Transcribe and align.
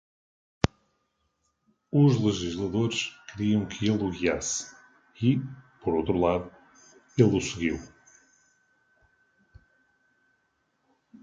Os 1.91 2.19
legisladores 2.19 3.13
queriam 3.27 3.67
que 3.67 3.85
ele 3.87 4.03
o 4.03 4.09
guiasse 4.09 4.75
e, 5.21 5.39
por 5.83 5.93
outro 5.93 6.17
lado, 6.19 6.51
ele 7.15 7.37
o 7.37 7.39
seguiu. 7.39 7.77